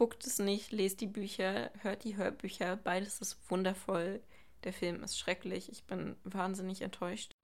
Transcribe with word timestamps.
Guckt 0.00 0.26
es 0.26 0.38
nicht, 0.38 0.72
lest 0.72 1.02
die 1.02 1.06
Bücher, 1.06 1.70
hört 1.82 2.04
die 2.04 2.16
Hörbücher. 2.16 2.76
Beides 2.76 3.20
ist 3.20 3.36
wundervoll. 3.50 4.22
Der 4.64 4.72
Film 4.72 5.02
ist 5.02 5.18
schrecklich. 5.18 5.70
Ich 5.70 5.84
bin 5.84 6.16
wahnsinnig 6.24 6.80
enttäuscht. 6.80 7.36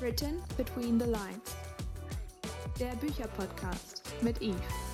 Written 0.00 0.42
Between 0.58 1.00
the 1.00 1.06
Lines. 1.06 1.56
Der 2.78 2.94
Bücherpodcast 2.96 4.02
mit 4.20 4.42
Eve. 4.42 4.89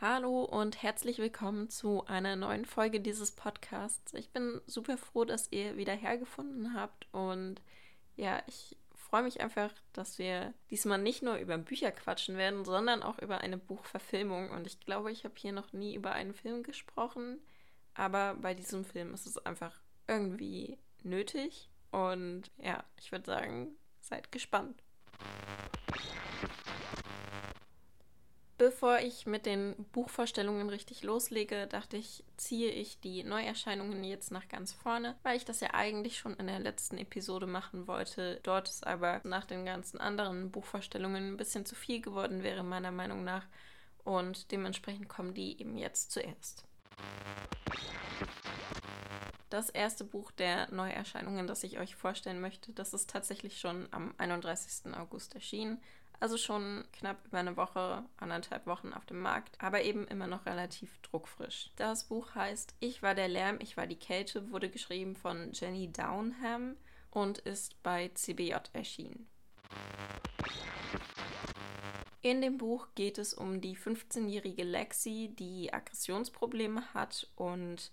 Hallo 0.00 0.42
und 0.42 0.82
herzlich 0.82 1.18
willkommen 1.18 1.70
zu 1.70 2.04
einer 2.06 2.34
neuen 2.34 2.64
Folge 2.64 3.00
dieses 3.00 3.30
Podcasts. 3.30 4.12
Ich 4.14 4.30
bin 4.30 4.60
super 4.66 4.98
froh, 4.98 5.24
dass 5.24 5.52
ihr 5.52 5.76
wieder 5.76 5.94
hergefunden 5.94 6.74
habt 6.74 7.06
und 7.12 7.62
ja, 8.16 8.42
ich 8.48 8.76
freue 8.92 9.22
mich 9.22 9.40
einfach, 9.40 9.70
dass 9.92 10.18
wir 10.18 10.52
diesmal 10.70 10.98
nicht 10.98 11.22
nur 11.22 11.36
über 11.36 11.56
Bücher 11.58 11.92
quatschen 11.92 12.36
werden, 12.36 12.64
sondern 12.64 13.04
auch 13.04 13.20
über 13.20 13.38
eine 13.38 13.56
Buchverfilmung. 13.56 14.50
Und 14.50 14.66
ich 14.66 14.80
glaube, 14.80 15.12
ich 15.12 15.22
habe 15.22 15.34
hier 15.36 15.52
noch 15.52 15.72
nie 15.72 15.94
über 15.94 16.10
einen 16.10 16.34
Film 16.34 16.64
gesprochen, 16.64 17.38
aber 17.94 18.34
bei 18.34 18.52
diesem 18.52 18.84
Film 18.84 19.14
ist 19.14 19.26
es 19.26 19.38
einfach 19.38 19.80
irgendwie 20.08 20.76
nötig. 21.04 21.70
Und 21.92 22.50
ja, 22.58 22.82
ich 22.98 23.12
würde 23.12 23.26
sagen, 23.26 23.76
seid 24.00 24.32
gespannt. 24.32 24.82
Bevor 28.64 29.00
ich 29.00 29.26
mit 29.26 29.44
den 29.44 29.74
Buchvorstellungen 29.92 30.70
richtig 30.70 31.02
loslege, 31.02 31.66
dachte 31.66 31.98
ich, 31.98 32.24
ziehe 32.38 32.70
ich 32.70 32.98
die 32.98 33.22
Neuerscheinungen 33.22 34.02
jetzt 34.04 34.30
nach 34.30 34.48
ganz 34.48 34.72
vorne, 34.72 35.16
weil 35.22 35.36
ich 35.36 35.44
das 35.44 35.60
ja 35.60 35.74
eigentlich 35.74 36.16
schon 36.16 36.32
in 36.38 36.46
der 36.46 36.60
letzten 36.60 36.96
Episode 36.96 37.46
machen 37.46 37.86
wollte. 37.86 38.40
Dort 38.42 38.70
ist 38.70 38.86
aber 38.86 39.20
nach 39.22 39.44
den 39.44 39.66
ganzen 39.66 40.00
anderen 40.00 40.50
Buchvorstellungen 40.50 41.34
ein 41.34 41.36
bisschen 41.36 41.66
zu 41.66 41.74
viel 41.74 42.00
geworden 42.00 42.42
wäre, 42.42 42.62
meiner 42.62 42.90
Meinung 42.90 43.22
nach. 43.22 43.44
Und 44.02 44.50
dementsprechend 44.50 45.10
kommen 45.10 45.34
die 45.34 45.60
eben 45.60 45.76
jetzt 45.76 46.10
zuerst. 46.10 46.64
Das 49.50 49.68
erste 49.68 50.04
Buch 50.04 50.30
der 50.30 50.72
Neuerscheinungen, 50.72 51.46
das 51.46 51.64
ich 51.64 51.78
euch 51.80 51.96
vorstellen 51.96 52.40
möchte, 52.40 52.72
das 52.72 52.94
ist 52.94 53.10
tatsächlich 53.10 53.60
schon 53.60 53.88
am 53.90 54.14
31. 54.16 54.94
August 54.94 55.34
erschienen 55.34 55.82
also 56.20 56.36
schon 56.36 56.84
knapp 56.92 57.24
über 57.26 57.38
eine 57.38 57.56
Woche, 57.56 58.04
anderthalb 58.16 58.66
Wochen 58.66 58.92
auf 58.92 59.04
dem 59.06 59.20
Markt, 59.20 59.60
aber 59.60 59.82
eben 59.82 60.06
immer 60.06 60.26
noch 60.26 60.46
relativ 60.46 60.98
druckfrisch. 61.02 61.70
Das 61.76 62.04
Buch 62.04 62.34
heißt 62.34 62.74
Ich 62.80 63.02
war 63.02 63.14
der 63.14 63.28
Lärm, 63.28 63.58
ich 63.60 63.76
war 63.76 63.86
die 63.86 63.98
Kälte, 63.98 64.50
wurde 64.50 64.70
geschrieben 64.70 65.16
von 65.16 65.52
Jenny 65.52 65.92
Downham 65.92 66.76
und 67.10 67.38
ist 67.38 67.82
bei 67.82 68.10
CBJ 68.14 68.54
erschienen. 68.72 69.28
In 72.22 72.40
dem 72.40 72.56
Buch 72.56 72.88
geht 72.94 73.18
es 73.18 73.34
um 73.34 73.60
die 73.60 73.76
15-jährige 73.76 74.64
Lexi, 74.64 75.34
die 75.38 75.74
Aggressionsprobleme 75.74 76.94
hat 76.94 77.28
und 77.36 77.92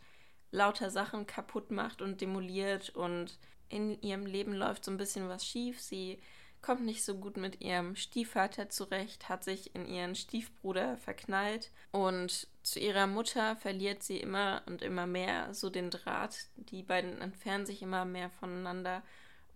lauter 0.51 0.89
Sachen 0.89 1.27
kaputt 1.27 1.69
macht 1.69 2.01
und 2.01 2.21
demoliert 2.21 2.91
und 2.91 3.37
in 3.67 4.01
ihrem 4.01 4.25
Leben 4.25 4.53
läuft 4.53 4.85
so 4.85 4.91
ein 4.91 4.97
bisschen 4.97 5.27
was 5.27 5.45
schief. 5.45 5.81
Sie 5.81 6.19
kommt 6.61 6.85
nicht 6.85 7.03
so 7.03 7.15
gut 7.15 7.37
mit 7.37 7.61
ihrem 7.61 7.95
Stiefvater 7.95 8.69
zurecht, 8.69 9.29
hat 9.29 9.43
sich 9.43 9.75
in 9.75 9.87
ihren 9.87 10.15
Stiefbruder 10.15 10.97
verknallt 10.97 11.71
und 11.91 12.47
zu 12.63 12.79
ihrer 12.79 13.07
Mutter 13.07 13.55
verliert 13.55 14.03
sie 14.03 14.17
immer 14.17 14.61
und 14.67 14.81
immer 14.81 15.07
mehr 15.07 15.53
so 15.53 15.69
den 15.69 15.89
Draht. 15.89 16.47
Die 16.55 16.83
beiden 16.83 17.19
entfernen 17.21 17.65
sich 17.65 17.81
immer 17.81 18.05
mehr 18.05 18.29
voneinander 18.29 19.01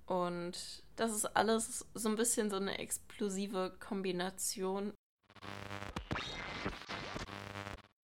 und 0.05 0.83
das 0.95 1.11
ist 1.11 1.25
alles 1.25 1.85
so 1.93 2.09
ein 2.09 2.15
bisschen 2.15 2.49
so 2.49 2.57
eine 2.57 2.77
explosive 2.77 3.75
Kombination. 3.79 4.93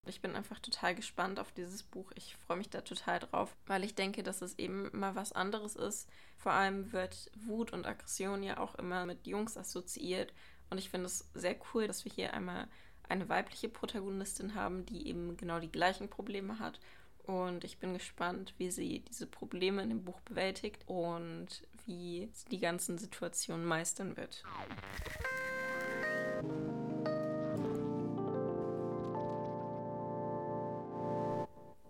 Ich 0.06 0.20
bin 0.20 0.34
einfach 0.34 0.58
total 0.58 0.96
gespannt 0.96 1.38
auf 1.38 1.52
dieses 1.52 1.84
Buch. 1.84 2.10
Ich 2.16 2.36
freue 2.36 2.56
mich 2.56 2.68
da 2.68 2.80
total 2.80 3.20
drauf, 3.20 3.54
weil 3.66 3.84
ich 3.84 3.94
denke, 3.94 4.24
dass 4.24 4.42
es 4.42 4.58
eben 4.58 4.90
mal 4.92 5.14
was 5.14 5.32
anderes 5.32 5.76
ist. 5.76 6.08
Vor 6.38 6.52
allem 6.52 6.92
wird 6.92 7.30
Wut 7.46 7.72
und 7.72 7.86
Aggression 7.86 8.42
ja 8.42 8.58
auch 8.58 8.74
immer 8.74 9.06
mit 9.06 9.28
Jungs 9.28 9.56
assoziiert. 9.56 10.32
Und 10.70 10.78
ich 10.78 10.90
finde 10.90 11.06
es 11.06 11.30
sehr 11.34 11.56
cool, 11.72 11.86
dass 11.86 12.04
wir 12.04 12.10
hier 12.10 12.34
einmal 12.34 12.66
eine 13.08 13.28
weibliche 13.28 13.68
Protagonistin 13.68 14.56
haben, 14.56 14.86
die 14.86 15.06
eben 15.06 15.36
genau 15.36 15.60
die 15.60 15.70
gleichen 15.70 16.10
Probleme 16.10 16.58
hat. 16.58 16.80
Und 17.24 17.62
ich 17.62 17.78
bin 17.78 17.94
gespannt, 17.94 18.54
wie 18.58 18.72
sie 18.72 19.00
diese 19.00 19.28
Probleme 19.28 19.82
in 19.82 19.90
dem 19.90 20.04
Buch 20.04 20.20
bewältigt 20.22 20.82
und 20.86 21.46
wie 21.86 22.28
sie 22.32 22.48
die 22.48 22.58
ganzen 22.58 22.98
Situationen 22.98 23.64
meistern 23.64 24.16
wird. 24.16 24.42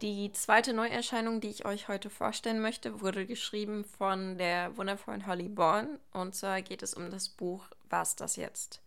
Die 0.03 0.33
zweite 0.33 0.73
Neuerscheinung, 0.73 1.41
die 1.41 1.51
ich 1.51 1.65
euch 1.65 1.87
heute 1.87 2.11
vorstellen 2.11 2.61
möchte, 2.61 3.03
wurde 3.03 3.25
geschrieben 3.25 3.85
von 3.85 4.37
der 4.37 4.77
wundervollen 4.77 5.29
Holly 5.29 5.49
Bourne. 5.49 6.01
Und 6.13 6.35
zwar 6.35 6.61
geht 6.61 6.83
es 6.83 6.93
um 6.95 7.09
das 7.09 7.29
Buch 7.29 7.69
Was 7.89 8.17
das 8.17 8.35
jetzt? 8.35 8.81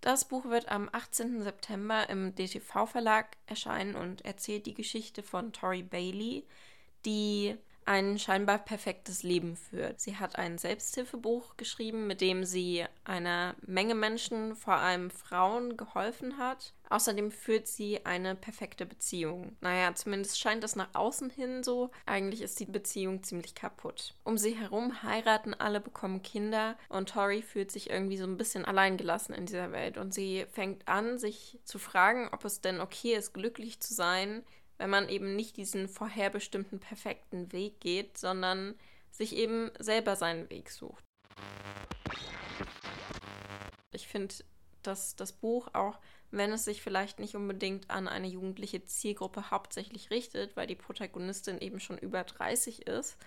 Das 0.00 0.24
Buch 0.24 0.46
wird 0.46 0.70
am 0.70 0.88
18. 0.90 1.42
September 1.42 2.08
im 2.08 2.34
DTV-Verlag 2.34 3.36
erscheinen 3.44 3.94
und 3.94 4.24
erzählt 4.24 4.64
die 4.64 4.72
Geschichte 4.72 5.22
von 5.22 5.52
Tori 5.52 5.82
Bailey, 5.82 6.46
die 7.04 7.58
ein 7.84 8.18
scheinbar 8.18 8.58
perfektes 8.58 9.22
Leben 9.22 9.56
führt. 9.56 10.00
Sie 10.00 10.16
hat 10.16 10.36
ein 10.36 10.58
Selbsthilfebuch 10.58 11.56
geschrieben, 11.56 12.06
mit 12.06 12.20
dem 12.20 12.44
sie 12.44 12.84
einer 13.04 13.54
Menge 13.66 13.94
Menschen, 13.94 14.54
vor 14.54 14.74
allem 14.74 15.10
Frauen, 15.10 15.76
geholfen 15.76 16.38
hat. 16.38 16.72
Außerdem 16.88 17.30
führt 17.30 17.68
sie 17.68 18.04
eine 18.04 18.34
perfekte 18.34 18.84
Beziehung. 18.84 19.56
Naja, 19.60 19.94
zumindest 19.94 20.40
scheint 20.40 20.64
das 20.64 20.74
nach 20.74 20.88
außen 20.92 21.30
hin 21.30 21.62
so. 21.62 21.90
Eigentlich 22.04 22.42
ist 22.42 22.58
die 22.58 22.66
Beziehung 22.66 23.22
ziemlich 23.22 23.54
kaputt. 23.54 24.14
Um 24.24 24.36
sie 24.36 24.56
herum 24.56 25.02
heiraten 25.04 25.54
alle, 25.54 25.80
bekommen 25.80 26.22
Kinder 26.22 26.76
und 26.88 27.10
Tori 27.10 27.42
fühlt 27.42 27.70
sich 27.70 27.90
irgendwie 27.90 28.16
so 28.16 28.24
ein 28.24 28.36
bisschen 28.36 28.64
alleingelassen 28.64 29.34
in 29.34 29.46
dieser 29.46 29.70
Welt. 29.70 29.98
Und 29.98 30.12
sie 30.12 30.46
fängt 30.50 30.88
an, 30.88 31.18
sich 31.18 31.60
zu 31.64 31.78
fragen, 31.78 32.28
ob 32.32 32.44
es 32.44 32.60
denn 32.60 32.80
okay 32.80 33.14
ist, 33.14 33.34
glücklich 33.34 33.78
zu 33.80 33.94
sein, 33.94 34.42
wenn 34.80 34.90
man 34.90 35.10
eben 35.10 35.36
nicht 35.36 35.58
diesen 35.58 35.88
vorherbestimmten 35.88 36.80
perfekten 36.80 37.52
Weg 37.52 37.80
geht, 37.80 38.16
sondern 38.16 38.74
sich 39.10 39.36
eben 39.36 39.70
selber 39.78 40.16
seinen 40.16 40.48
Weg 40.48 40.70
sucht. 40.70 41.04
Ich 43.92 44.08
finde, 44.08 44.34
dass 44.82 45.16
das 45.16 45.32
Buch 45.32 45.68
auch, 45.74 45.98
wenn 46.30 46.50
es 46.50 46.64
sich 46.64 46.80
vielleicht 46.80 47.18
nicht 47.18 47.36
unbedingt 47.36 47.90
an 47.90 48.08
eine 48.08 48.28
jugendliche 48.28 48.82
Zielgruppe 48.82 49.50
hauptsächlich 49.50 50.10
richtet, 50.10 50.56
weil 50.56 50.66
die 50.66 50.76
Protagonistin 50.76 51.58
eben 51.58 51.78
schon 51.78 51.98
über 51.98 52.24
30 52.24 52.86
ist, 52.86 53.18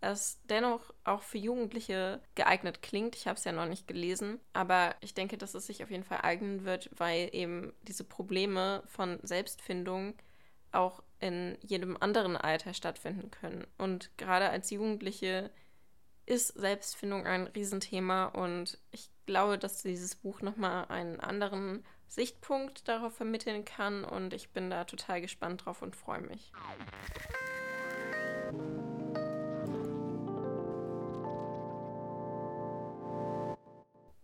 es 0.00 0.40
dennoch 0.44 0.94
auch 1.04 1.22
für 1.22 1.38
Jugendliche 1.38 2.22
geeignet 2.34 2.80
klingt. 2.80 3.14
Ich 3.14 3.26
habe 3.26 3.36
es 3.36 3.44
ja 3.44 3.52
noch 3.52 3.66
nicht 3.66 3.86
gelesen, 3.86 4.40
aber 4.54 4.94
ich 5.02 5.12
denke, 5.12 5.36
dass 5.36 5.54
es 5.54 5.66
sich 5.66 5.82
auf 5.82 5.90
jeden 5.90 6.04
Fall 6.04 6.20
eignen 6.22 6.64
wird, 6.64 6.88
weil 6.96 7.28
eben 7.32 7.74
diese 7.82 8.04
Probleme 8.04 8.82
von 8.86 9.18
Selbstfindung 9.22 10.14
auch 10.74 11.02
in 11.20 11.56
jedem 11.62 11.96
anderen 12.00 12.36
Alter 12.36 12.74
stattfinden 12.74 13.30
können. 13.30 13.66
Und 13.78 14.10
gerade 14.18 14.50
als 14.50 14.70
Jugendliche 14.70 15.50
ist 16.26 16.48
Selbstfindung 16.48 17.26
ein 17.26 17.46
Riesenthema 17.48 18.26
und 18.26 18.78
ich 18.90 19.10
glaube, 19.26 19.58
dass 19.58 19.82
dieses 19.82 20.14
Buch 20.16 20.40
nochmal 20.40 20.86
einen 20.88 21.20
anderen 21.20 21.84
Sichtpunkt 22.08 22.88
darauf 22.88 23.14
vermitteln 23.14 23.64
kann 23.64 24.04
und 24.04 24.32
ich 24.32 24.50
bin 24.50 24.70
da 24.70 24.84
total 24.84 25.20
gespannt 25.20 25.64
drauf 25.64 25.82
und 25.82 25.96
freue 25.96 26.22
mich. 26.22 26.52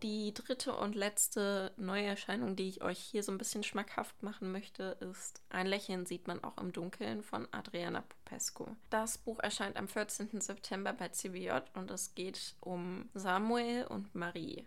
Die 0.02 0.32
dritte 0.32 0.74
und 0.74 0.94
letzte 0.94 1.72
Neuerscheinung, 1.76 2.56
die 2.56 2.70
ich 2.70 2.82
euch 2.82 2.98
hier 2.98 3.22
so 3.22 3.32
ein 3.32 3.36
bisschen 3.36 3.62
schmackhaft 3.62 4.22
machen 4.22 4.50
möchte, 4.50 4.96
ist 5.00 5.42
Ein 5.50 5.66
Lächeln 5.66 6.06
sieht 6.06 6.26
man 6.26 6.42
auch 6.42 6.56
im 6.56 6.72
Dunkeln 6.72 7.22
von 7.22 7.46
Adriana 7.50 8.00
Popescu. 8.00 8.64
Das 8.88 9.18
Buch 9.18 9.40
erscheint 9.40 9.76
am 9.76 9.88
14. 9.88 10.40
September 10.40 10.94
bei 10.94 11.10
CBJ 11.10 11.50
und 11.74 11.90
es 11.90 12.14
geht 12.14 12.54
um 12.60 13.10
Samuel 13.12 13.84
und 13.88 14.14
Marie. 14.14 14.66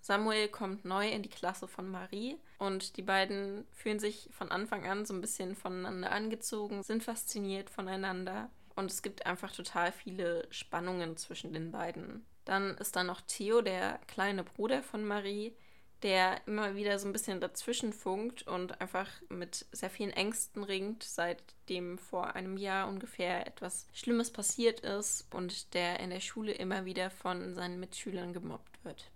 Samuel 0.00 0.48
kommt 0.48 0.84
neu 0.84 1.08
in 1.08 1.22
die 1.22 1.28
Klasse 1.28 1.68
von 1.68 1.88
Marie 1.88 2.40
und 2.58 2.96
die 2.96 3.02
beiden 3.02 3.68
fühlen 3.70 4.00
sich 4.00 4.28
von 4.32 4.50
Anfang 4.50 4.84
an 4.84 5.06
so 5.06 5.14
ein 5.14 5.20
bisschen 5.20 5.54
voneinander 5.54 6.10
angezogen, 6.10 6.82
sind 6.82 7.04
fasziniert 7.04 7.70
voneinander 7.70 8.50
und 8.74 8.90
es 8.90 9.02
gibt 9.02 9.26
einfach 9.26 9.52
total 9.52 9.92
viele 9.92 10.48
Spannungen 10.50 11.16
zwischen 11.16 11.52
den 11.52 11.70
beiden. 11.70 12.26
Dann 12.44 12.76
ist 12.78 12.96
da 12.96 13.04
noch 13.04 13.20
Theo, 13.22 13.62
der 13.62 14.00
kleine 14.06 14.44
Bruder 14.44 14.82
von 14.82 15.04
Marie, 15.04 15.54
der 16.02 16.40
immer 16.46 16.74
wieder 16.74 16.98
so 16.98 17.06
ein 17.06 17.12
bisschen 17.12 17.40
dazwischen 17.40 17.92
funkt 17.92 18.42
und 18.46 18.80
einfach 18.80 19.08
mit 19.28 19.66
sehr 19.70 19.90
vielen 19.90 20.10
Ängsten 20.10 20.64
ringt, 20.64 21.04
seitdem 21.04 21.98
vor 21.98 22.34
einem 22.34 22.56
Jahr 22.56 22.88
ungefähr 22.88 23.46
etwas 23.46 23.86
Schlimmes 23.92 24.32
passiert 24.32 24.80
ist 24.80 25.32
und 25.32 25.74
der 25.74 26.00
in 26.00 26.10
der 26.10 26.20
Schule 26.20 26.52
immer 26.52 26.84
wieder 26.84 27.10
von 27.10 27.54
seinen 27.54 27.78
Mitschülern 27.78 28.32
gemobbt 28.32 28.84
wird. 28.84 29.10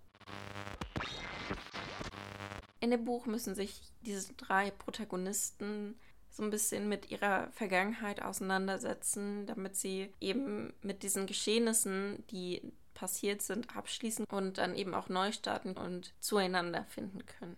In 2.79 2.91
dem 2.93 3.05
Buch 3.05 3.27
müssen 3.27 3.55
sich 3.55 3.81
diese 4.03 4.35
drei 4.35 4.71
Protagonisten 4.71 5.99
so 6.31 6.43
ein 6.43 6.51
bisschen 6.51 6.89
mit 6.89 7.11
ihrer 7.11 7.51
Vergangenheit 7.51 8.23
auseinandersetzen, 8.23 9.47
damit 9.47 9.75
sie 9.75 10.13
eben 10.21 10.75
mit 10.83 11.03
diesen 11.03 11.27
Geschehnissen, 11.27 12.25
die 12.31 12.61
passiert 12.97 13.43
sind, 13.43 13.77
abschließen 13.77 14.25
und 14.31 14.59
dann 14.59 14.75
eben 14.75 14.95
auch 14.95 15.09
neu 15.09 15.31
starten 15.31 15.77
und 15.77 16.15
zueinander 16.19 16.85
finden 16.87 17.25
können. 17.27 17.57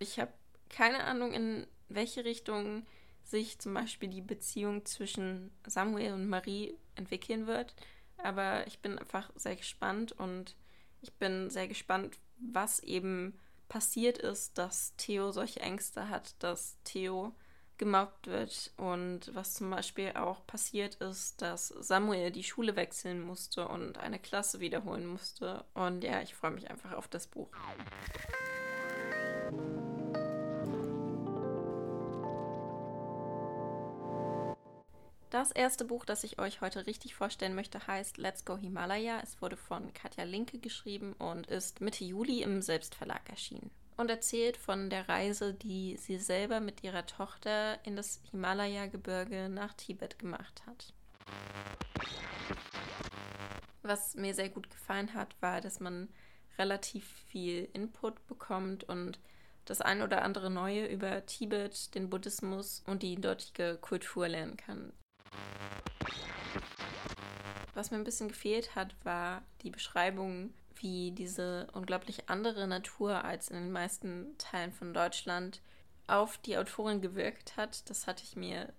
Ich 0.00 0.18
habe 0.18 0.32
keine 0.68 1.04
Ahnung, 1.04 1.32
in 1.32 1.66
welche 1.88 2.24
Richtung 2.24 2.86
sich 3.22 3.58
zum 3.60 3.72
Beispiel 3.72 4.08
die 4.08 4.20
Beziehung 4.20 4.84
zwischen 4.84 5.52
Samuel 5.66 6.14
und 6.14 6.28
Marie 6.28 6.76
entwickeln 6.96 7.46
wird, 7.46 7.74
aber 8.18 8.66
ich 8.66 8.80
bin 8.80 8.98
einfach 8.98 9.30
sehr 9.36 9.56
gespannt 9.56 10.12
und 10.12 10.56
ich 11.00 11.12
bin 11.14 11.50
sehr 11.50 11.68
gespannt, 11.68 12.18
was 12.38 12.80
eben 12.80 13.38
passiert 13.68 14.18
ist, 14.18 14.58
dass 14.58 14.96
Theo 14.96 15.30
solche 15.30 15.60
Ängste 15.60 16.08
hat, 16.08 16.34
dass 16.42 16.76
Theo 16.82 17.34
gemobbt 17.80 18.26
wird 18.26 18.72
und 18.76 19.34
was 19.34 19.54
zum 19.54 19.70
Beispiel 19.70 20.12
auch 20.14 20.46
passiert 20.46 20.96
ist, 20.96 21.40
dass 21.40 21.68
Samuel 21.68 22.30
die 22.30 22.44
Schule 22.44 22.76
wechseln 22.76 23.22
musste 23.22 23.66
und 23.66 23.96
eine 23.96 24.18
Klasse 24.18 24.60
wiederholen 24.60 25.06
musste. 25.06 25.64
Und 25.72 26.04
ja, 26.04 26.20
ich 26.20 26.34
freue 26.34 26.50
mich 26.50 26.70
einfach 26.70 26.92
auf 26.92 27.08
das 27.08 27.26
Buch. 27.26 27.48
Das 35.30 35.50
erste 35.50 35.86
Buch, 35.86 36.04
das 36.04 36.22
ich 36.22 36.38
euch 36.38 36.60
heute 36.60 36.86
richtig 36.86 37.14
vorstellen 37.14 37.54
möchte, 37.54 37.86
heißt 37.86 38.18
Let's 38.18 38.44
Go 38.44 38.58
Himalaya. 38.58 39.20
Es 39.22 39.40
wurde 39.40 39.56
von 39.56 39.94
Katja 39.94 40.24
Linke 40.24 40.58
geschrieben 40.58 41.14
und 41.14 41.46
ist 41.46 41.80
Mitte 41.80 42.04
Juli 42.04 42.42
im 42.42 42.60
Selbstverlag 42.60 43.26
erschienen. 43.30 43.70
Und 44.00 44.08
erzählt 44.08 44.56
von 44.56 44.88
der 44.88 45.10
Reise, 45.10 45.52
die 45.52 45.98
sie 45.98 46.16
selber 46.16 46.60
mit 46.60 46.82
ihrer 46.82 47.04
Tochter 47.04 47.78
in 47.84 47.96
das 47.96 48.22
Himalaya-Gebirge 48.30 49.50
nach 49.50 49.74
Tibet 49.74 50.18
gemacht 50.18 50.62
hat. 50.64 50.94
Was 53.82 54.14
mir 54.14 54.32
sehr 54.32 54.48
gut 54.48 54.70
gefallen 54.70 55.12
hat, 55.12 55.36
war, 55.42 55.60
dass 55.60 55.80
man 55.80 56.08
relativ 56.56 57.04
viel 57.26 57.68
Input 57.74 58.26
bekommt 58.26 58.84
und 58.84 59.20
das 59.66 59.82
ein 59.82 60.00
oder 60.00 60.22
andere 60.22 60.48
Neue 60.48 60.86
über 60.86 61.26
Tibet, 61.26 61.94
den 61.94 62.08
Buddhismus 62.08 62.82
und 62.86 63.02
die 63.02 63.16
dortige 63.16 63.76
Kultur 63.82 64.28
lernen 64.28 64.56
kann. 64.56 64.94
Was 67.74 67.90
mir 67.90 67.98
ein 67.98 68.04
bisschen 68.04 68.28
gefehlt 68.28 68.74
hat, 68.74 68.96
war 69.04 69.42
die 69.60 69.70
Beschreibung, 69.70 70.54
wie 70.80 71.12
diese 71.12 71.68
unglaublich 71.72 72.28
andere 72.28 72.66
Natur 72.66 73.24
als 73.24 73.48
in 73.48 73.56
den 73.56 73.72
meisten 73.72 74.36
Teilen 74.38 74.72
von 74.72 74.92
Deutschland 74.94 75.62
auf 76.06 76.38
die 76.38 76.56
Autorin 76.56 77.00
gewirkt 77.00 77.56
hat. 77.56 77.88
Das 77.88 78.06
hatte 78.06 78.24
ich 78.24 78.36
mir 78.36 78.72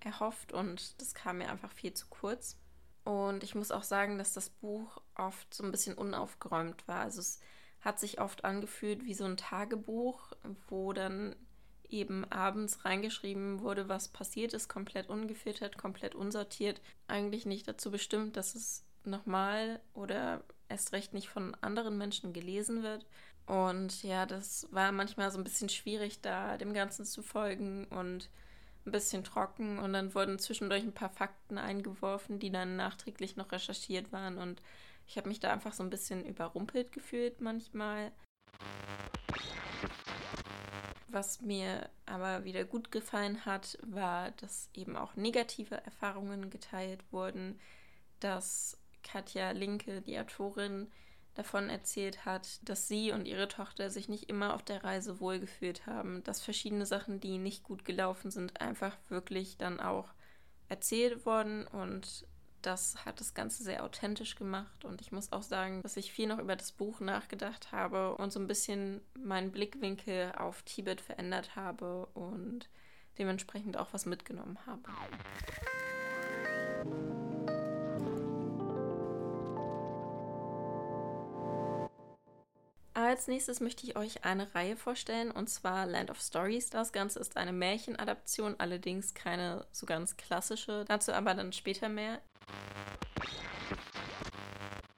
erhofft 0.00 0.52
und 0.52 1.00
das 1.00 1.14
kam 1.14 1.38
mir 1.38 1.50
einfach 1.50 1.72
viel 1.72 1.94
zu 1.94 2.06
kurz. 2.08 2.56
Und 3.04 3.44
ich 3.44 3.54
muss 3.54 3.70
auch 3.70 3.82
sagen, 3.82 4.18
dass 4.18 4.34
das 4.34 4.50
Buch 4.50 5.00
oft 5.14 5.52
so 5.54 5.64
ein 5.64 5.70
bisschen 5.70 5.96
unaufgeräumt 5.96 6.86
war. 6.88 7.00
Also 7.00 7.20
es 7.20 7.40
hat 7.80 7.98
sich 7.98 8.20
oft 8.20 8.44
angefühlt 8.44 9.04
wie 9.04 9.14
so 9.14 9.24
ein 9.24 9.36
Tagebuch, 9.36 10.32
wo 10.68 10.92
dann 10.92 11.34
eben 11.88 12.24
abends 12.30 12.84
reingeschrieben 12.84 13.60
wurde, 13.60 13.88
was 13.88 14.08
passiert 14.08 14.52
ist, 14.52 14.68
komplett 14.68 15.08
ungefiltert, 15.08 15.76
komplett 15.76 16.14
unsortiert, 16.14 16.80
eigentlich 17.08 17.46
nicht 17.46 17.66
dazu 17.66 17.90
bestimmt, 17.90 18.36
dass 18.36 18.54
es 18.54 18.84
nochmal 19.04 19.80
oder 19.92 20.44
erst 20.70 20.92
recht 20.92 21.12
nicht 21.12 21.28
von 21.28 21.54
anderen 21.60 21.98
Menschen 21.98 22.32
gelesen 22.32 22.82
wird. 22.82 23.06
Und 23.46 24.02
ja, 24.02 24.26
das 24.26 24.68
war 24.70 24.92
manchmal 24.92 25.30
so 25.30 25.38
ein 25.38 25.44
bisschen 25.44 25.68
schwierig, 25.68 26.20
da 26.20 26.56
dem 26.56 26.72
Ganzen 26.72 27.04
zu 27.04 27.22
folgen 27.22 27.86
und 27.86 28.30
ein 28.86 28.92
bisschen 28.92 29.24
trocken. 29.24 29.78
Und 29.78 29.92
dann 29.92 30.14
wurden 30.14 30.38
zwischendurch 30.38 30.84
ein 30.84 30.94
paar 30.94 31.10
Fakten 31.10 31.58
eingeworfen, 31.58 32.38
die 32.38 32.50
dann 32.50 32.76
nachträglich 32.76 33.36
noch 33.36 33.50
recherchiert 33.52 34.12
waren. 34.12 34.38
Und 34.38 34.62
ich 35.06 35.16
habe 35.16 35.28
mich 35.28 35.40
da 35.40 35.52
einfach 35.52 35.72
so 35.72 35.82
ein 35.82 35.90
bisschen 35.90 36.24
überrumpelt 36.24 36.92
gefühlt 36.92 37.40
manchmal. 37.40 38.12
Was 41.08 41.40
mir 41.40 41.90
aber 42.06 42.44
wieder 42.44 42.64
gut 42.64 42.92
gefallen 42.92 43.44
hat, 43.44 43.78
war, 43.82 44.30
dass 44.32 44.70
eben 44.74 44.96
auch 44.96 45.16
negative 45.16 45.74
Erfahrungen 45.84 46.50
geteilt 46.50 47.02
wurden, 47.10 47.58
dass 48.20 48.79
Katja 49.02 49.50
Linke, 49.52 50.02
die 50.02 50.18
Autorin, 50.18 50.90
davon 51.34 51.70
erzählt 51.70 52.24
hat, 52.24 52.58
dass 52.68 52.88
sie 52.88 53.12
und 53.12 53.26
ihre 53.26 53.48
Tochter 53.48 53.90
sich 53.90 54.08
nicht 54.08 54.28
immer 54.28 54.54
auf 54.54 54.62
der 54.62 54.84
Reise 54.84 55.20
wohlgefühlt 55.20 55.86
haben, 55.86 56.24
dass 56.24 56.42
verschiedene 56.42 56.86
Sachen, 56.86 57.20
die 57.20 57.38
nicht 57.38 57.62
gut 57.62 57.84
gelaufen 57.84 58.30
sind, 58.30 58.60
einfach 58.60 58.96
wirklich 59.08 59.56
dann 59.56 59.80
auch 59.80 60.08
erzählt 60.68 61.24
wurden 61.26 61.66
und 61.66 62.26
das 62.62 63.06
hat 63.06 63.20
das 63.20 63.32
Ganze 63.32 63.62
sehr 63.62 63.84
authentisch 63.84 64.36
gemacht 64.36 64.84
und 64.84 65.00
ich 65.00 65.12
muss 65.12 65.32
auch 65.32 65.42
sagen, 65.42 65.82
dass 65.82 65.96
ich 65.96 66.12
viel 66.12 66.28
noch 66.28 66.38
über 66.38 66.56
das 66.56 66.72
Buch 66.72 67.00
nachgedacht 67.00 67.72
habe 67.72 68.16
und 68.16 68.32
so 68.32 68.38
ein 68.38 68.46
bisschen 68.46 69.00
meinen 69.18 69.50
Blickwinkel 69.50 70.32
auf 70.36 70.62
Tibet 70.62 71.00
verändert 71.00 71.56
habe 71.56 72.06
und 72.12 72.68
dementsprechend 73.18 73.76
auch 73.76 73.92
was 73.92 74.04
mitgenommen 74.04 74.58
habe. 74.66 74.82
Als 83.02 83.28
nächstes 83.28 83.60
möchte 83.60 83.86
ich 83.86 83.96
euch 83.96 84.26
eine 84.26 84.54
Reihe 84.54 84.76
vorstellen 84.76 85.30
und 85.30 85.48
zwar 85.48 85.86
Land 85.86 86.10
of 86.10 86.20
Stories. 86.20 86.68
Das 86.68 86.92
Ganze 86.92 87.18
ist 87.18 87.38
eine 87.38 87.50
Märchenadaption, 87.50 88.56
allerdings 88.58 89.14
keine 89.14 89.66
so 89.72 89.86
ganz 89.86 90.18
klassische. 90.18 90.84
Dazu 90.86 91.14
aber 91.14 91.32
dann 91.32 91.54
später 91.54 91.88
mehr. 91.88 92.20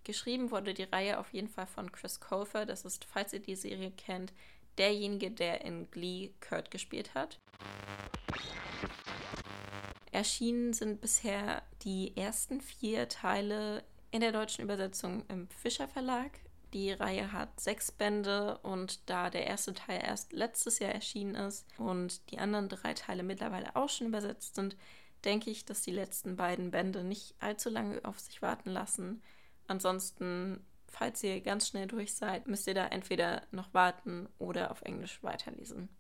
Geschrieben 0.03 0.51
wurde 0.51 0.75
die 0.75 0.83
Reihe 0.83 1.21
auf 1.21 1.33
jeden 1.33 1.47
Fall 1.47 1.69
von 1.69 1.93
Chris 1.93 2.19
Colfer. 2.19 2.67
Das 2.67 2.85
ist, 2.85 3.05
falls 3.05 3.35
ihr 3.35 3.39
die 3.39 3.55
Serie 3.55 3.93
kennt, 3.93 4.33
derjenige, 4.79 5.31
der 5.31 5.65
in 5.65 5.89
Glee 5.93 6.33
Kurt 6.41 6.73
gespielt 6.73 7.15
hat. 7.15 7.39
Erschienen 10.11 10.73
sind 10.73 11.01
bisher 11.01 11.63
die 11.85 12.17
ersten 12.17 12.63
vier 12.63 13.09
Teile 13.09 13.85
in 14.11 14.23
der 14.23 14.33
deutschen 14.33 14.65
Übersetzung 14.65 15.25
im 15.29 15.47
Fischer 15.49 15.87
Verlag. 15.87 16.33
Die 16.73 16.91
Reihe 16.91 17.33
hat 17.33 17.61
sechs 17.61 17.93
Bände 17.93 18.59
und 18.63 19.09
da 19.11 19.29
der 19.29 19.47
erste 19.47 19.75
Teil 19.75 20.01
erst 20.03 20.33
letztes 20.33 20.79
Jahr 20.79 20.93
erschienen 20.93 21.35
ist 21.35 21.67
und 21.79 22.31
die 22.31 22.39
anderen 22.39 22.71
drei 22.71 22.95
Teile 22.95 23.23
mittlerweile 23.23 23.77
auch 23.77 23.91
schon 23.91 24.07
übersetzt 24.07 24.55
sind, 24.55 24.77
denke 25.25 25.51
ich, 25.51 25.67
dass 25.67 25.83
die 25.83 25.91
letzten 25.91 26.37
beiden 26.37 26.71
Bände 26.71 27.05
nicht 27.05 27.35
allzu 27.41 27.69
lange 27.69 28.03
auf 28.05 28.19
sich 28.19 28.41
warten 28.41 28.71
lassen. 28.71 29.23
Ansonsten, 29.67 30.65
falls 30.87 31.23
ihr 31.23 31.43
ganz 31.43 31.69
schnell 31.69 31.87
durch 31.87 32.15
seid, 32.15 32.49
müsst 32.49 32.67
ihr 32.67 32.75
da 32.75 32.87
entweder 32.87 33.43
noch 33.51 33.75
warten 33.75 34.29
oder 34.39 34.71
auf 34.71 34.81
Englisch 34.83 35.23
weiterlesen. 35.23 35.91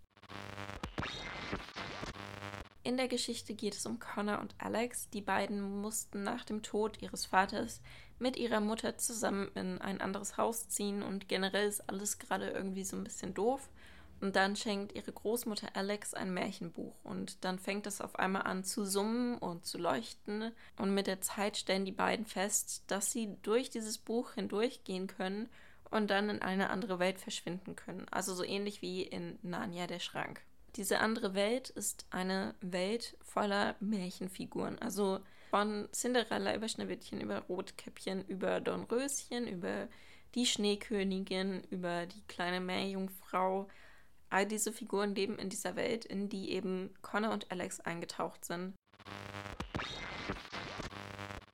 In 2.84 2.96
der 2.96 3.06
Geschichte 3.06 3.54
geht 3.54 3.76
es 3.76 3.86
um 3.86 4.00
Connor 4.00 4.40
und 4.40 4.56
Alex. 4.58 5.08
Die 5.10 5.20
beiden 5.20 5.80
mussten 5.80 6.24
nach 6.24 6.44
dem 6.44 6.62
Tod 6.62 7.00
ihres 7.00 7.26
Vaters 7.26 7.80
mit 8.18 8.36
ihrer 8.36 8.60
Mutter 8.60 8.98
zusammen 8.98 9.50
in 9.54 9.80
ein 9.80 10.00
anderes 10.00 10.36
Haus 10.36 10.68
ziehen 10.68 11.02
und 11.02 11.28
generell 11.28 11.68
ist 11.68 11.88
alles 11.88 12.18
gerade 12.18 12.50
irgendwie 12.50 12.82
so 12.82 12.96
ein 12.96 13.04
bisschen 13.04 13.34
doof. 13.34 13.68
Und 14.20 14.36
dann 14.36 14.56
schenkt 14.56 14.94
ihre 14.94 15.12
Großmutter 15.12 15.74
Alex 15.74 16.14
ein 16.14 16.32
Märchenbuch 16.32 16.94
und 17.04 17.44
dann 17.44 17.58
fängt 17.58 17.86
es 17.86 18.00
auf 18.00 18.16
einmal 18.16 18.42
an 18.42 18.62
zu 18.62 18.84
summen 18.84 19.38
und 19.38 19.64
zu 19.64 19.78
leuchten. 19.78 20.52
Und 20.76 20.94
mit 20.94 21.06
der 21.06 21.20
Zeit 21.20 21.56
stellen 21.56 21.84
die 21.84 21.92
beiden 21.92 22.26
fest, 22.26 22.84
dass 22.88 23.12
sie 23.12 23.36
durch 23.42 23.70
dieses 23.70 23.98
Buch 23.98 24.32
hindurchgehen 24.34 25.06
können 25.06 25.48
und 25.90 26.10
dann 26.10 26.30
in 26.30 26.42
eine 26.42 26.70
andere 26.70 26.98
Welt 26.98 27.18
verschwinden 27.18 27.76
können. 27.76 28.06
Also 28.10 28.34
so 28.34 28.44
ähnlich 28.44 28.82
wie 28.82 29.02
in 29.02 29.38
Narnia 29.42 29.86
der 29.86 30.00
Schrank. 30.00 30.42
Diese 30.76 31.00
andere 31.00 31.34
Welt 31.34 31.68
ist 31.70 32.06
eine 32.10 32.54
Welt 32.62 33.16
voller 33.20 33.76
Märchenfiguren. 33.80 34.78
Also 34.78 35.20
von 35.50 35.88
Cinderella 35.92 36.54
über 36.54 36.66
Schneewittchen, 36.66 37.20
über 37.20 37.40
Rotkäppchen, 37.40 38.24
über 38.26 38.60
Dornröschen, 38.60 39.46
über 39.46 39.88
die 40.34 40.46
Schneekönigin, 40.46 41.62
über 41.70 42.06
die 42.06 42.22
kleine 42.26 42.60
Meerjungfrau 42.60 43.68
all 44.30 44.46
diese 44.46 44.72
Figuren 44.72 45.14
leben 45.14 45.38
in 45.38 45.50
dieser 45.50 45.76
Welt, 45.76 46.06
in 46.06 46.30
die 46.30 46.52
eben 46.52 46.94
Connor 47.02 47.32
und 47.32 47.50
Alex 47.50 47.80
eingetaucht 47.80 48.46
sind. 48.46 48.74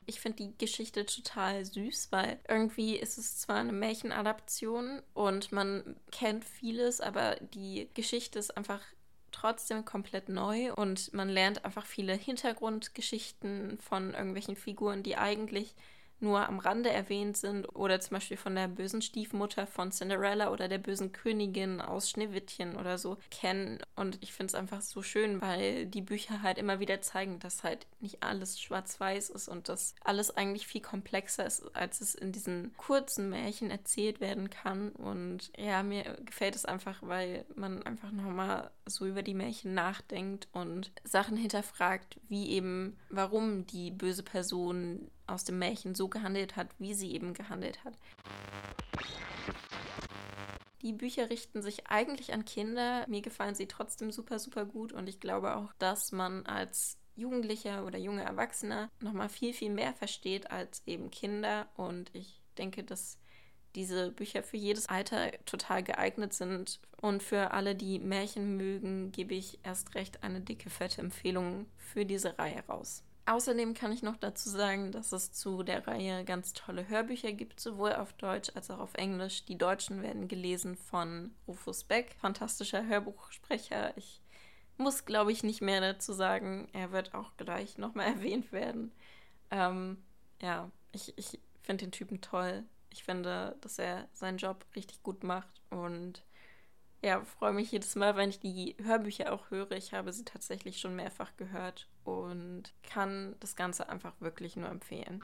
Ich 0.06 0.20
finde 0.20 0.44
die 0.44 0.56
Geschichte 0.56 1.04
total 1.04 1.64
süß, 1.64 2.12
weil 2.12 2.38
irgendwie 2.48 2.96
ist 2.96 3.18
es 3.18 3.36
zwar 3.38 3.56
eine 3.56 3.72
Märchenadaption 3.72 5.02
und 5.12 5.50
man 5.50 5.96
kennt 6.12 6.44
vieles, 6.44 7.00
aber 7.00 7.36
die 7.40 7.90
Geschichte 7.94 8.38
ist 8.38 8.56
einfach 8.56 8.80
trotzdem 9.40 9.84
komplett 9.84 10.28
neu 10.28 10.72
und 10.74 11.12
man 11.12 11.28
lernt 11.28 11.64
einfach 11.64 11.86
viele 11.86 12.14
Hintergrundgeschichten 12.14 13.78
von 13.80 14.14
irgendwelchen 14.14 14.56
Figuren, 14.56 15.02
die 15.02 15.16
eigentlich 15.16 15.74
nur 16.20 16.48
am 16.48 16.58
Rande 16.58 16.90
erwähnt 16.90 17.36
sind 17.36 17.66
oder 17.74 18.00
zum 18.00 18.16
Beispiel 18.16 18.36
von 18.36 18.54
der 18.54 18.68
bösen 18.68 19.02
Stiefmutter 19.02 19.66
von 19.66 19.92
Cinderella 19.92 20.50
oder 20.50 20.68
der 20.68 20.78
bösen 20.78 21.12
Königin 21.12 21.80
aus 21.80 22.10
Schneewittchen 22.10 22.76
oder 22.76 22.98
so 22.98 23.18
kennen. 23.30 23.78
Und 23.96 24.18
ich 24.20 24.32
finde 24.32 24.52
es 24.52 24.54
einfach 24.54 24.80
so 24.80 25.02
schön, 25.02 25.40
weil 25.40 25.86
die 25.86 26.02
Bücher 26.02 26.42
halt 26.42 26.58
immer 26.58 26.80
wieder 26.80 27.00
zeigen, 27.00 27.38
dass 27.38 27.62
halt 27.62 27.86
nicht 28.00 28.22
alles 28.22 28.60
schwarz-weiß 28.60 29.30
ist 29.30 29.48
und 29.48 29.68
dass 29.68 29.94
alles 30.02 30.36
eigentlich 30.36 30.66
viel 30.66 30.80
komplexer 30.80 31.46
ist, 31.46 31.74
als 31.74 32.00
es 32.00 32.14
in 32.14 32.32
diesen 32.32 32.76
kurzen 32.76 33.30
Märchen 33.30 33.70
erzählt 33.70 34.20
werden 34.20 34.50
kann. 34.50 34.90
Und 34.90 35.52
ja, 35.56 35.82
mir 35.82 36.16
gefällt 36.24 36.56
es 36.56 36.64
einfach, 36.64 36.98
weil 37.02 37.44
man 37.54 37.82
einfach 37.84 38.10
nochmal 38.10 38.70
so 38.86 39.06
über 39.06 39.22
die 39.22 39.34
Märchen 39.34 39.74
nachdenkt 39.74 40.48
und 40.52 40.92
Sachen 41.04 41.36
hinterfragt, 41.36 42.18
wie 42.28 42.50
eben, 42.50 42.98
warum 43.10 43.66
die 43.66 43.90
böse 43.90 44.22
Person 44.22 45.10
aus 45.28 45.44
dem 45.44 45.58
Märchen 45.58 45.94
so 45.94 46.08
gehandelt 46.08 46.56
hat, 46.56 46.68
wie 46.78 46.94
sie 46.94 47.12
eben 47.12 47.34
gehandelt 47.34 47.84
hat. 47.84 47.94
Die 50.82 50.92
Bücher 50.92 51.28
richten 51.28 51.60
sich 51.60 51.88
eigentlich 51.88 52.32
an 52.32 52.44
Kinder. 52.44 53.04
Mir 53.08 53.20
gefallen 53.20 53.54
sie 53.54 53.66
trotzdem 53.66 54.12
super, 54.12 54.38
super 54.38 54.64
gut 54.64 54.92
und 54.92 55.08
ich 55.08 55.20
glaube 55.20 55.56
auch, 55.56 55.72
dass 55.78 56.12
man 56.12 56.46
als 56.46 56.98
Jugendlicher 57.16 57.84
oder 57.84 57.98
junger 57.98 58.22
Erwachsener 58.22 58.90
nochmal 59.00 59.28
viel, 59.28 59.52
viel 59.52 59.70
mehr 59.70 59.92
versteht 59.92 60.50
als 60.52 60.82
eben 60.86 61.10
Kinder 61.10 61.68
und 61.74 62.14
ich 62.14 62.40
denke, 62.56 62.84
dass 62.84 63.18
diese 63.74 64.10
Bücher 64.10 64.42
für 64.42 64.56
jedes 64.56 64.88
Alter 64.88 65.32
total 65.44 65.82
geeignet 65.82 66.32
sind. 66.32 66.80
Und 67.00 67.22
für 67.22 67.52
alle, 67.52 67.74
die 67.74 67.98
Märchen 67.98 68.56
mögen, 68.56 69.12
gebe 69.12 69.34
ich 69.34 69.60
erst 69.62 69.94
recht 69.94 70.22
eine 70.22 70.40
dicke, 70.40 70.70
fette 70.70 71.00
Empfehlung 71.00 71.66
für 71.76 72.04
diese 72.04 72.38
Reihe 72.38 72.64
raus. 72.66 73.04
Außerdem 73.28 73.74
kann 73.74 73.92
ich 73.92 74.02
noch 74.02 74.16
dazu 74.16 74.48
sagen, 74.48 74.90
dass 74.90 75.12
es 75.12 75.32
zu 75.32 75.62
der 75.62 75.86
Reihe 75.86 76.24
ganz 76.24 76.54
tolle 76.54 76.88
Hörbücher 76.88 77.32
gibt, 77.32 77.60
sowohl 77.60 77.92
auf 77.92 78.14
Deutsch 78.14 78.50
als 78.54 78.70
auch 78.70 78.78
auf 78.78 78.94
Englisch. 78.94 79.44
Die 79.44 79.58
Deutschen 79.58 80.00
werden 80.00 80.28
gelesen 80.28 80.76
von 80.76 81.34
Rufus 81.46 81.84
Beck, 81.84 82.14
fantastischer 82.18 82.86
Hörbuchsprecher. 82.86 83.94
Ich 83.98 84.22
muss, 84.78 85.04
glaube 85.04 85.30
ich, 85.30 85.42
nicht 85.42 85.60
mehr 85.60 85.82
dazu 85.82 86.14
sagen. 86.14 86.70
Er 86.72 86.90
wird 86.90 87.12
auch 87.12 87.36
gleich 87.36 87.76
nochmal 87.76 88.06
erwähnt 88.14 88.50
werden. 88.50 88.92
Ähm, 89.50 90.02
ja, 90.40 90.70
ich, 90.92 91.12
ich 91.18 91.38
finde 91.60 91.84
den 91.84 91.92
Typen 91.92 92.22
toll. 92.22 92.64
Ich 92.88 93.04
finde, 93.04 93.58
dass 93.60 93.78
er 93.78 94.08
seinen 94.14 94.38
Job 94.38 94.64
richtig 94.74 95.02
gut 95.02 95.22
macht 95.22 95.60
und 95.68 96.24
ja, 97.02 97.22
freue 97.22 97.52
mich 97.52 97.70
jedes 97.70 97.94
Mal, 97.94 98.16
wenn 98.16 98.30
ich 98.30 98.40
die 98.40 98.76
Hörbücher 98.82 99.32
auch 99.32 99.50
höre. 99.50 99.72
Ich 99.72 99.92
habe 99.92 100.12
sie 100.12 100.24
tatsächlich 100.24 100.80
schon 100.80 100.96
mehrfach 100.96 101.36
gehört 101.36 101.88
und 102.04 102.74
kann 102.82 103.36
das 103.40 103.54
Ganze 103.54 103.88
einfach 103.88 104.20
wirklich 104.20 104.56
nur 104.56 104.68
empfehlen. 104.68 105.22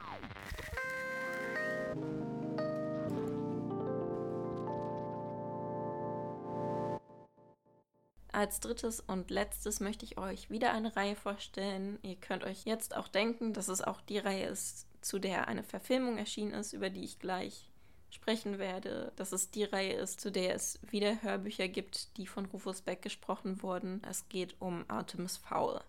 Als 8.30 8.58
drittes 8.58 9.00
und 9.00 9.30
letztes 9.30 9.78
möchte 9.78 10.04
ich 10.04 10.18
euch 10.18 10.50
wieder 10.50 10.72
eine 10.72 10.94
Reihe 10.96 11.14
vorstellen. 11.14 11.98
Ihr 12.02 12.16
könnt 12.16 12.42
euch 12.42 12.64
jetzt 12.64 12.96
auch 12.96 13.06
denken, 13.06 13.52
dass 13.52 13.68
es 13.68 13.80
auch 13.80 14.00
die 14.00 14.18
Reihe 14.18 14.46
ist, 14.46 14.88
zu 15.00 15.20
der 15.20 15.46
eine 15.48 15.62
Verfilmung 15.62 16.18
erschienen 16.18 16.52
ist, 16.52 16.72
über 16.72 16.90
die 16.90 17.04
ich 17.04 17.20
gleich 17.20 17.70
sprechen 18.14 18.58
werde, 18.58 19.12
dass 19.16 19.32
es 19.32 19.50
die 19.50 19.64
Reihe 19.64 19.94
ist, 19.94 20.20
zu 20.20 20.30
der 20.30 20.54
es 20.54 20.78
wieder 20.82 21.22
Hörbücher 21.22 21.68
gibt, 21.68 22.16
die 22.16 22.26
von 22.26 22.46
Rufus 22.46 22.82
Beck 22.82 23.02
gesprochen 23.02 23.62
wurden. 23.62 24.02
Es 24.08 24.28
geht 24.28 24.56
um 24.60 24.84
Artemis 24.88 25.36
Fowl. 25.36 25.80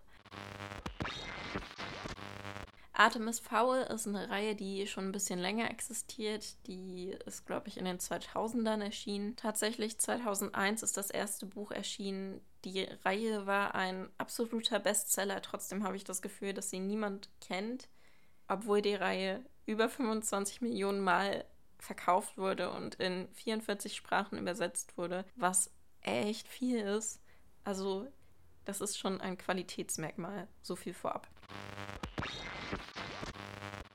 Artemis 2.92 3.40
Fowl 3.40 3.78
ist 3.92 4.06
eine 4.08 4.30
Reihe, 4.30 4.54
die 4.54 4.86
schon 4.86 5.04
ein 5.04 5.12
bisschen 5.12 5.38
länger 5.38 5.70
existiert. 5.70 6.56
Die 6.66 7.14
ist, 7.26 7.46
glaube 7.46 7.68
ich, 7.68 7.76
in 7.76 7.84
den 7.84 7.98
2000ern 7.98 8.82
erschienen. 8.82 9.36
Tatsächlich 9.36 9.98
2001 9.98 10.82
ist 10.82 10.96
das 10.96 11.10
erste 11.10 11.44
Buch 11.44 11.72
erschienen. 11.72 12.40
Die 12.64 12.84
Reihe 13.04 13.46
war 13.46 13.74
ein 13.74 14.08
absoluter 14.16 14.80
Bestseller. 14.80 15.42
Trotzdem 15.42 15.84
habe 15.84 15.96
ich 15.96 16.04
das 16.04 16.22
Gefühl, 16.22 16.54
dass 16.54 16.70
sie 16.70 16.80
niemand 16.80 17.28
kennt, 17.42 17.88
obwohl 18.48 18.80
die 18.80 18.94
Reihe 18.94 19.44
über 19.66 19.90
25 19.90 20.62
Millionen 20.62 21.00
Mal 21.00 21.44
verkauft 21.78 22.38
wurde 22.38 22.70
und 22.70 22.96
in 22.96 23.28
44 23.34 23.94
Sprachen 23.94 24.38
übersetzt 24.38 24.96
wurde, 24.96 25.24
was 25.36 25.70
echt 26.02 26.48
viel 26.48 26.80
ist. 26.80 27.20
Also 27.64 28.06
das 28.64 28.80
ist 28.80 28.98
schon 28.98 29.20
ein 29.20 29.38
Qualitätsmerkmal, 29.38 30.48
so 30.62 30.76
viel 30.76 30.94
vorab. 30.94 31.28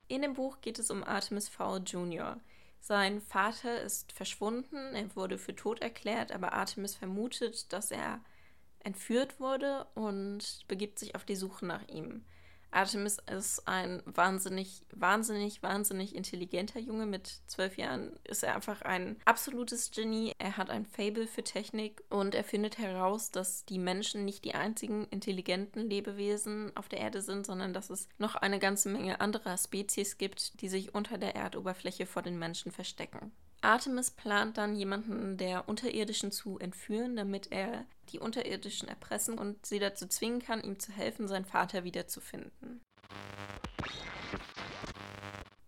In 0.07 0.21
dem 0.21 0.33
Buch 0.33 0.59
geht 0.61 0.79
es 0.79 0.91
um 0.91 1.03
Artemis 1.03 1.47
Fowl 1.49 1.81
Jr. 1.85 2.39
Sein 2.79 3.21
Vater 3.21 3.81
ist 3.81 4.11
verschwunden, 4.11 4.95
er 4.95 5.15
wurde 5.15 5.37
für 5.37 5.55
tot 5.55 5.81
erklärt, 5.81 6.31
aber 6.31 6.53
Artemis 6.53 6.95
vermutet, 6.95 7.71
dass 7.71 7.91
er 7.91 8.19
entführt 8.79 9.39
wurde 9.39 9.85
und 9.93 10.65
begibt 10.67 10.99
sich 10.99 11.15
auf 11.15 11.23
die 11.23 11.35
Suche 11.35 11.65
nach 11.65 11.87
ihm. 11.87 12.25
Artemis 12.71 13.17
ist 13.29 13.67
ein 13.67 14.01
wahnsinnig, 14.05 14.85
wahnsinnig, 14.95 15.61
wahnsinnig 15.61 16.15
intelligenter 16.15 16.79
Junge. 16.79 17.05
Mit 17.05 17.41
zwölf 17.47 17.77
Jahren 17.77 18.17
ist 18.23 18.43
er 18.43 18.55
einfach 18.55 18.81
ein 18.81 19.17
absolutes 19.25 19.91
Genie. 19.91 20.33
Er 20.39 20.55
hat 20.55 20.69
ein 20.69 20.85
Fable 20.85 21.27
für 21.27 21.43
Technik 21.43 22.01
und 22.09 22.33
er 22.33 22.45
findet 22.45 22.77
heraus, 22.77 23.29
dass 23.29 23.65
die 23.65 23.77
Menschen 23.79 24.23
nicht 24.23 24.45
die 24.45 24.55
einzigen 24.55 25.05
intelligenten 25.09 25.89
Lebewesen 25.89 26.71
auf 26.75 26.87
der 26.87 26.99
Erde 26.99 27.21
sind, 27.21 27.45
sondern 27.45 27.73
dass 27.73 27.89
es 27.89 28.07
noch 28.17 28.35
eine 28.35 28.59
ganze 28.59 28.89
Menge 28.89 29.19
anderer 29.19 29.57
Spezies 29.57 30.17
gibt, 30.17 30.61
die 30.61 30.69
sich 30.69 30.95
unter 30.95 31.17
der 31.17 31.35
Erdoberfläche 31.35 32.05
vor 32.05 32.21
den 32.21 32.39
Menschen 32.39 32.71
verstecken. 32.71 33.31
Artemis 33.61 34.11
plant 34.11 34.57
dann, 34.57 34.75
jemanden 34.75 35.37
der 35.37 35.69
Unterirdischen 35.69 36.31
zu 36.31 36.57
entführen, 36.57 37.15
damit 37.15 37.51
er 37.51 37.85
die 38.09 38.19
Unterirdischen 38.19 38.87
erpressen 38.87 39.37
und 39.37 39.65
sie 39.65 39.79
dazu 39.79 40.07
zwingen 40.07 40.39
kann, 40.39 40.63
ihm 40.63 40.79
zu 40.79 40.91
helfen, 40.91 41.27
seinen 41.27 41.45
Vater 41.45 41.83
wiederzufinden. 41.83 42.81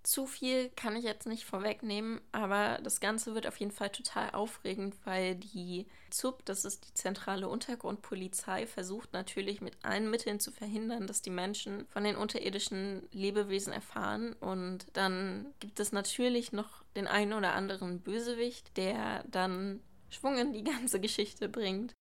Zu 0.03 0.27
viel 0.27 0.69
kann 0.75 0.98
ich 0.98 1.05
jetzt 1.05 1.27
nicht 1.27 1.45
vorwegnehmen, 1.45 2.19
aber 2.33 2.77
das 2.83 3.00
Ganze 3.00 3.36
wird 3.36 3.48
auf 3.48 3.55
jeden 3.57 3.72
Fall 3.72 3.89
total 3.89 4.31
aufregend, 4.31 4.95
weil 5.05 5.36
die 5.36 5.88
ZUB, 6.10 6.43
das 6.43 6.65
ist 6.65 6.89
die 6.89 6.93
zentrale 6.93 7.48
Untergrundpolizei, 7.48 8.67
versucht 8.67 9.13
natürlich 9.13 9.62
mit 9.62 9.77
allen 9.81 10.10
Mitteln 10.10 10.41
zu 10.41 10.51
verhindern, 10.51 11.07
dass 11.07 11.22
die 11.22 11.29
Menschen 11.29 11.88
von 11.88 12.03
den 12.03 12.17
unterirdischen 12.17 13.07
Lebewesen 13.13 13.72
erfahren. 13.72 14.33
Und 14.33 14.88
dann 14.91 15.53
gibt 15.62 15.79
es 15.79 15.93
natürlich 15.93 16.51
noch 16.51 16.83
den 16.98 17.07
einen 17.07 17.31
oder 17.31 17.53
anderen 17.53 18.01
Bösewicht, 18.01 18.75
der 18.75 19.24
dann 19.29 19.79
Schwung 20.10 20.38
in 20.38 20.51
die 20.51 20.65
ganze 20.65 21.00
Geschichte 21.00 21.48
bringt. 21.48 21.93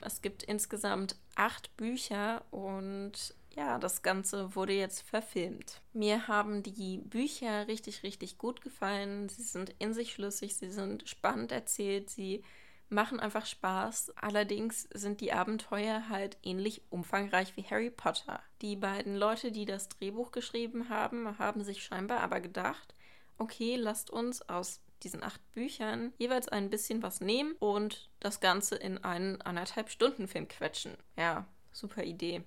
Es 0.00 0.22
gibt 0.22 0.44
insgesamt 0.44 1.16
acht 1.34 1.76
Bücher 1.76 2.44
und 2.52 3.34
ja, 3.56 3.78
das 3.78 4.02
Ganze 4.02 4.54
wurde 4.54 4.72
jetzt 4.72 5.00
verfilmt. 5.00 5.80
Mir 5.92 6.28
haben 6.28 6.62
die 6.62 6.98
Bücher 6.98 7.66
richtig, 7.68 8.02
richtig 8.02 8.38
gut 8.38 8.60
gefallen. 8.60 9.28
Sie 9.28 9.42
sind 9.42 9.74
in 9.78 9.94
sich 9.94 10.12
schlüssig, 10.12 10.56
sie 10.56 10.70
sind 10.70 11.08
spannend 11.08 11.52
erzählt, 11.52 12.10
sie 12.10 12.42
machen 12.88 13.20
einfach 13.20 13.46
Spaß. 13.46 14.12
Allerdings 14.16 14.88
sind 14.94 15.20
die 15.20 15.32
Abenteuer 15.32 16.08
halt 16.08 16.38
ähnlich 16.42 16.82
umfangreich 16.90 17.56
wie 17.56 17.64
Harry 17.64 17.90
Potter. 17.90 18.40
Die 18.62 18.76
beiden 18.76 19.16
Leute, 19.16 19.52
die 19.52 19.64
das 19.64 19.88
Drehbuch 19.88 20.32
geschrieben 20.32 20.88
haben, 20.88 21.38
haben 21.38 21.64
sich 21.64 21.82
scheinbar 21.82 22.20
aber 22.20 22.40
gedacht, 22.40 22.94
okay, 23.38 23.76
lasst 23.76 24.10
uns 24.10 24.48
aus 24.48 24.80
diesen 25.02 25.22
acht 25.22 25.40
Büchern 25.52 26.12
jeweils 26.18 26.48
ein 26.48 26.70
bisschen 26.70 27.02
was 27.02 27.20
nehmen 27.20 27.52
und 27.60 28.08
das 28.20 28.40
Ganze 28.40 28.76
in 28.76 29.04
einen 29.04 29.40
anderthalb 29.42 29.90
Stunden 29.90 30.26
Film 30.26 30.48
quetschen. 30.48 30.96
Ja, 31.16 31.46
super 31.72 32.02
Idee. 32.02 32.42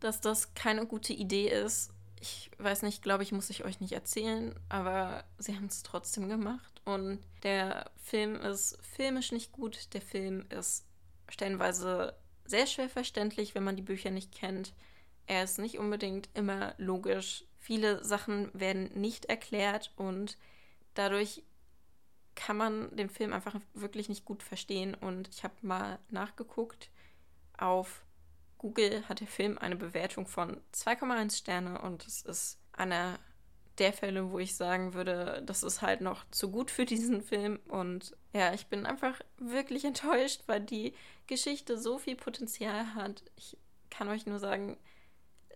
Dass 0.00 0.20
das 0.20 0.54
keine 0.54 0.86
gute 0.86 1.12
Idee 1.12 1.48
ist, 1.48 1.92
ich 2.20 2.50
weiß 2.58 2.82
nicht, 2.82 3.02
glaube 3.02 3.22
ich, 3.22 3.32
muss 3.32 3.50
ich 3.50 3.64
euch 3.64 3.80
nicht 3.80 3.92
erzählen, 3.92 4.54
aber 4.68 5.24
sie 5.38 5.54
haben 5.54 5.66
es 5.66 5.82
trotzdem 5.82 6.28
gemacht. 6.28 6.80
Und 6.84 7.20
der 7.42 7.90
Film 8.02 8.36
ist 8.36 8.78
filmisch 8.82 9.32
nicht 9.32 9.52
gut. 9.52 9.92
Der 9.92 10.02
Film 10.02 10.46
ist 10.50 10.84
stellenweise 11.28 12.16
sehr 12.44 12.66
schwer 12.66 12.88
verständlich, 12.88 13.54
wenn 13.54 13.64
man 13.64 13.76
die 13.76 13.82
Bücher 13.82 14.10
nicht 14.10 14.32
kennt. 14.32 14.72
Er 15.26 15.44
ist 15.44 15.58
nicht 15.58 15.78
unbedingt 15.78 16.28
immer 16.34 16.74
logisch. 16.78 17.44
Viele 17.58 18.02
Sachen 18.02 18.50
werden 18.58 18.90
nicht 18.94 19.26
erklärt 19.26 19.92
und 19.96 20.38
dadurch 20.94 21.44
kann 22.34 22.56
man 22.56 22.96
den 22.96 23.10
Film 23.10 23.32
einfach 23.32 23.56
wirklich 23.74 24.08
nicht 24.08 24.24
gut 24.24 24.42
verstehen. 24.42 24.94
Und 24.94 25.28
ich 25.28 25.44
habe 25.44 25.54
mal 25.62 25.98
nachgeguckt. 26.08 26.90
Auf 27.58 28.04
Google 28.58 29.08
hat 29.08 29.20
der 29.20 29.26
Film 29.26 29.56
eine 29.58 29.76
Bewertung 29.76 30.26
von 30.26 30.60
2,1 30.74 31.36
Sterne 31.36 31.80
und 31.80 32.06
es 32.06 32.22
ist 32.22 32.58
einer 32.72 33.18
der 33.78 33.92
Fälle, 33.92 34.30
wo 34.30 34.38
ich 34.38 34.56
sagen 34.56 34.94
würde, 34.94 35.42
das 35.46 35.62
ist 35.62 35.82
halt 35.82 36.00
noch 36.00 36.24
zu 36.30 36.50
gut 36.50 36.70
für 36.70 36.84
diesen 36.84 37.22
Film. 37.22 37.60
Und 37.68 38.16
ja, 38.32 38.52
ich 38.52 38.66
bin 38.66 38.86
einfach 38.86 39.20
wirklich 39.38 39.84
enttäuscht, 39.84 40.42
weil 40.46 40.60
die 40.60 40.94
Geschichte 41.26 41.78
so 41.78 41.98
viel 41.98 42.16
Potenzial 42.16 42.94
hat. 42.94 43.22
Ich 43.36 43.56
kann 43.90 44.08
euch 44.08 44.26
nur 44.26 44.38
sagen, 44.38 44.76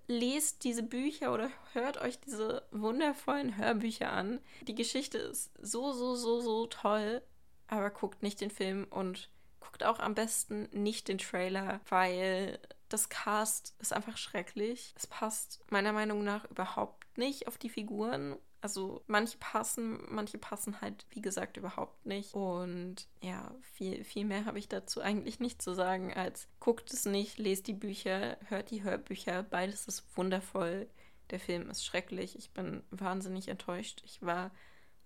lest 0.06 0.64
diese 0.64 0.82
Bücher 0.82 1.32
oder 1.32 1.50
hört 1.72 2.00
euch 2.00 2.20
diese 2.20 2.62
wundervollen 2.70 3.56
Hörbücher 3.56 4.12
an. 4.12 4.40
Die 4.62 4.74
Geschichte 4.74 5.18
ist 5.18 5.50
so, 5.60 5.92
so, 5.92 6.14
so, 6.14 6.40
so 6.40 6.66
toll, 6.66 7.22
aber 7.66 7.90
guckt 7.90 8.22
nicht 8.22 8.40
den 8.40 8.50
Film 8.50 8.86
und 8.90 9.30
guckt 9.60 9.84
auch 9.84 10.00
am 10.00 10.14
besten 10.14 10.68
nicht 10.72 11.08
den 11.08 11.18
Trailer, 11.18 11.80
weil 11.88 12.58
das 12.92 13.08
Cast 13.08 13.74
ist 13.78 13.92
einfach 13.92 14.16
schrecklich. 14.16 14.92
Es 14.96 15.06
passt 15.06 15.64
meiner 15.70 15.92
Meinung 15.92 16.24
nach 16.24 16.44
überhaupt 16.50 17.06
nicht 17.16 17.46
auf 17.48 17.58
die 17.58 17.70
Figuren. 17.70 18.36
Also 18.60 19.02
manche 19.06 19.38
passen, 19.38 20.00
manche 20.08 20.38
passen 20.38 20.80
halt, 20.80 21.06
wie 21.10 21.20
gesagt, 21.20 21.56
überhaupt 21.56 22.06
nicht. 22.06 22.34
Und 22.34 23.08
ja, 23.20 23.52
viel, 23.60 24.04
viel 24.04 24.24
mehr 24.24 24.44
habe 24.44 24.58
ich 24.58 24.68
dazu 24.68 25.00
eigentlich 25.00 25.40
nicht 25.40 25.60
zu 25.60 25.74
sagen, 25.74 26.12
als 26.14 26.48
guckt 26.60 26.92
es 26.92 27.04
nicht, 27.04 27.38
lest 27.38 27.66
die 27.66 27.72
Bücher, 27.72 28.36
hört 28.48 28.70
die 28.70 28.84
Hörbücher, 28.84 29.42
beides 29.42 29.88
ist 29.88 30.04
wundervoll. 30.16 30.88
Der 31.30 31.40
Film 31.40 31.70
ist 31.70 31.84
schrecklich. 31.84 32.36
Ich 32.36 32.50
bin 32.50 32.82
wahnsinnig 32.90 33.48
enttäuscht. 33.48 34.02
Ich 34.04 34.20
war 34.22 34.50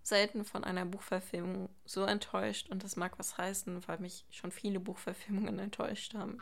selten 0.02 0.45
von 0.45 0.64
einer 0.64 0.85
Buchverfilmung 0.85 1.69
so 1.85 2.05
enttäuscht 2.05 2.69
und 2.69 2.85
das 2.85 2.97
mag 2.97 3.19
was 3.19 3.38
heißen, 3.38 3.87
weil 3.88 3.99
mich 3.99 4.25
schon 4.31 4.52
viele 4.52 4.81
Buchverfilmungen 4.81 5.59
enttäuscht 5.59 6.14
haben. 6.14 6.38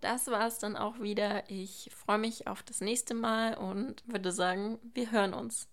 Das 0.00 0.26
war 0.28 0.46
es 0.46 0.58
dann 0.58 0.76
auch 0.76 1.00
wieder. 1.00 1.48
Ich 1.48 1.90
freue 1.94 2.18
mich 2.18 2.46
auf 2.46 2.62
das 2.62 2.80
nächste 2.80 3.14
Mal 3.14 3.54
und 3.54 4.02
würde 4.06 4.32
sagen, 4.32 4.78
wir 4.94 5.10
hören 5.10 5.34
uns. 5.34 5.68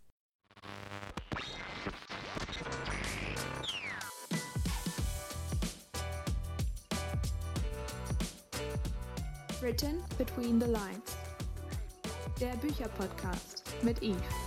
Written 9.62 10.04
Between 10.18 10.62
the 10.62 10.68
Lines. 10.68 11.18
Der 12.40 12.56
Bücherpodcast 12.58 13.64
mit 13.82 14.04
Eve. 14.04 14.47